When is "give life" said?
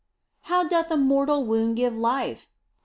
1.75-2.49